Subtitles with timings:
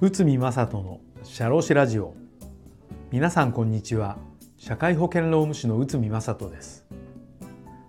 [0.00, 2.14] 内海正人の社労士ラジオ。
[3.10, 4.18] 皆さんこんにちは。
[4.56, 6.86] 社会保険労務士の内海正人です。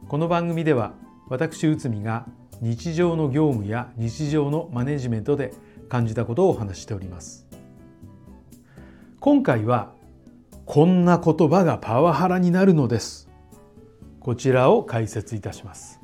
[0.08, 0.94] この番組では
[1.30, 2.26] 私内海が
[2.62, 5.54] 日常の業務や日常のマネジメントで
[5.88, 7.48] 感じたことをお話しております。
[9.20, 9.94] 今回は
[10.66, 13.30] こんな言葉がパワハラになるのです。
[14.20, 16.03] こちらを解説いたします。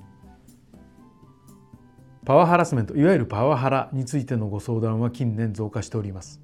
[2.26, 6.42] パワーハラスメントいわゆるパワハラについてのご相談は近年増加しております、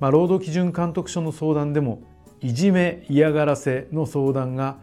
[0.00, 2.02] まあ、労働基準監督署の相談でも
[2.40, 4.78] いじめ嫌がらせの相談が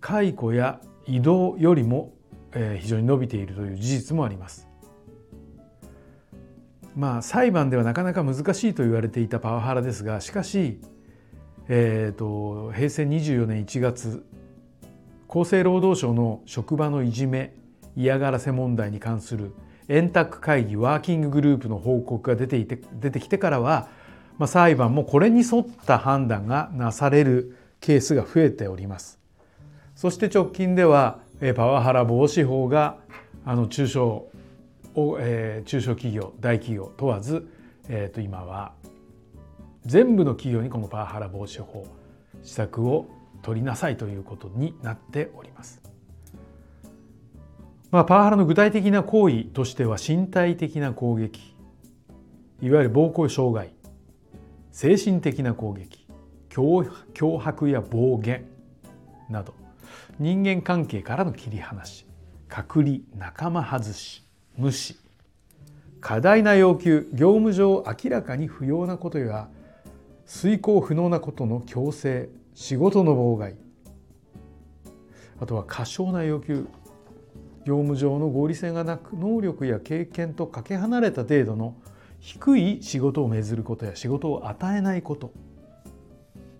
[0.00, 2.12] 解雇や移動よりも
[2.52, 4.68] 非常に伸びているという事実もあります。
[6.94, 10.80] まあ裁判ではなかなか難しいと言われていたパワハラですがしかし、
[11.68, 14.26] えーと平成24年1月
[15.28, 17.54] 厚生労働省の職場のいじめ
[17.96, 19.54] 嫌がらせ問題に関する
[19.88, 23.88] 円卓会議ワーキンググループの報告が出ていて出てきてからは、
[24.38, 29.18] まあ、裁判もこれに沿った判断がなされるケースが増えております。
[29.94, 31.18] そして直近では
[31.54, 32.96] パワハラ防止法が
[33.44, 34.28] あの中小
[34.94, 37.48] を、えー、中小企業大企業問わず、
[37.88, 38.72] えー、と今は
[39.84, 41.86] 全部の企業にこのパワハラ防止法
[42.42, 43.06] 施策を
[43.42, 45.91] 取りなさいということになっております。
[47.92, 51.54] まあ、パワハラの具体的な行為としては身体的な攻撃
[52.62, 53.74] いわゆる暴行傷害
[54.70, 56.06] 精神的な攻撃
[56.48, 58.46] 脅迫や暴言
[59.28, 59.54] など
[60.18, 62.06] 人間関係からの切り離し
[62.48, 64.26] 隔離仲間外し
[64.56, 64.96] 無視
[66.00, 69.50] 過大な要求業務上明らかに不要なことや
[70.24, 73.54] 遂行不能なことの強制仕事の妨害
[75.38, 76.66] あとは過小な要求
[77.64, 81.76] 業務上の合理性がなく能力や経験とかけ離れた程度の
[82.20, 85.32] 低い仕事を命ずることや仕事を与えないこと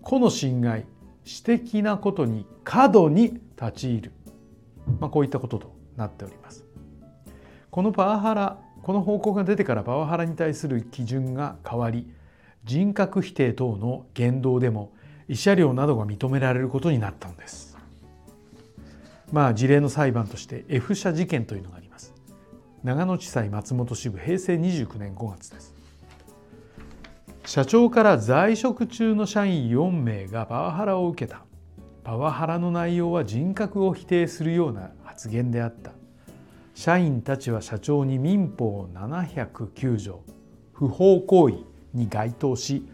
[0.01, 0.85] 個の侵害
[1.23, 4.11] 私的なことに過度に立ち入る、
[4.99, 6.65] まあ、こういったこととなっております。
[7.71, 12.07] このパワハラこの報告が出てからパワハラに対する基準が変わり
[12.65, 14.91] 人格否定等の言動でも
[15.29, 17.72] 慰謝料などが認められることになったのです。
[19.33, 22.13] まあ事例の裁判として F 社事件というのがあります。
[22.83, 25.73] 長野地裁松本支部平成29年5月です。
[27.43, 31.45] 社長から在職中の社員4名がパワハラを受けた。
[32.03, 35.93] パワハラの内容は人格を否定するような発言であった。
[36.75, 40.21] 社員たちは社長に民法709条
[40.73, 41.55] 不法行為
[41.95, 42.87] に該当し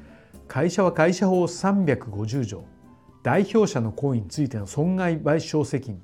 [0.47, 2.63] 会社は会社法350条
[3.23, 6.01] 代表者の行為についての損害賠償責任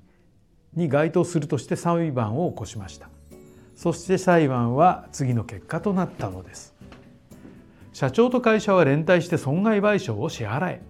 [0.76, 3.10] に該当するとして裁判を起こしました。
[3.76, 6.76] そして裁判は次の結果となったのです。
[7.96, 10.82] 社長と会社は連帯して損害賠償を支払え、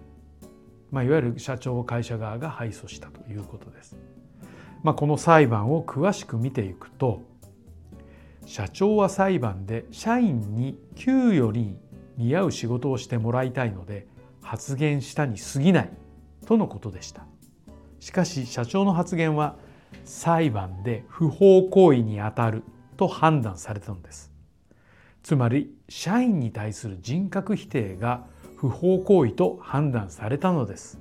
[0.90, 3.96] まあ、いわゆる社長会社側が敗訴したということです、
[4.82, 7.22] まあ、この裁判を詳しく見ていくと
[8.44, 11.78] 社長は裁判で社員に給与に
[12.16, 14.08] 似合う仕事をしてもらいたいので
[14.42, 15.90] 発言したに過ぎない
[16.44, 17.24] とのことでした。
[18.00, 19.56] しかし社長の発言は
[20.04, 22.62] 裁判で不法行為にあたる
[22.96, 24.32] と判断されたのです。
[25.22, 28.24] つまり社員に対する人格否定が
[28.56, 31.00] 不法行為と判断されたのです。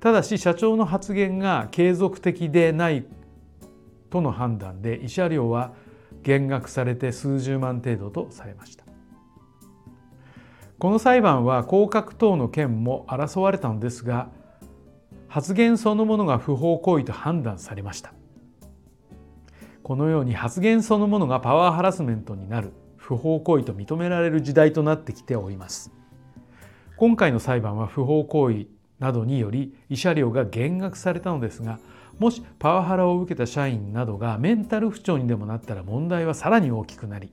[0.00, 3.06] ただし社長の発言が継続的でない
[4.10, 5.72] との判断で慰謝料は
[6.22, 8.84] 減額されて数十万程度とされました。
[10.78, 14.28] この裁判は降格等の件も争われたのですが
[15.34, 18.14] 発言そのものが不法行為と判断されました。
[19.82, 25.90] このように発言そのものがパワーハラスメントになる不法行為と認められる時代となってきております。
[26.96, 28.66] 今回の裁判は不法行為
[29.00, 31.80] などにより慰謝料が減額されたのですが
[32.20, 37.32] もしパワハラを受けた社員などがメンタル不調にでもなったら問題はさらに大きくなり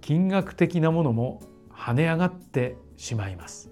[0.00, 3.68] 金額的なものも跳ね上がってしまいます。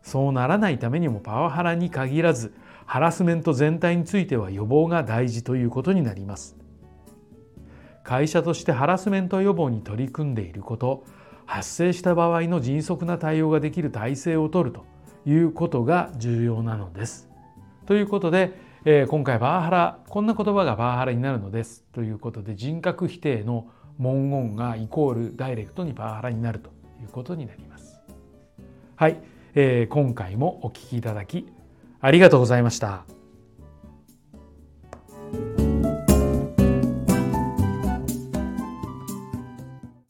[0.00, 2.54] そうならないためにもパワハラに限らず
[2.88, 6.56] ハラスメント全体については予防が大事ということになります
[8.02, 11.04] 会社としてハラスメント予防に取り組んでいること
[11.44, 14.86] 発生した場合の迅速な対応ができる体制をとると
[15.26, 17.28] いうことが重要なのです。
[17.84, 23.66] ということで、えー、今回パワハラこんな言葉がパワハラになるのですということで人格否定の
[23.98, 26.70] 文言がイコールダイレクトにパワハラになると
[27.02, 28.00] いうことになります。
[28.96, 29.20] はい、
[29.54, 31.52] えー、今回もお聞きいただき
[32.00, 33.17] ありがとうございました。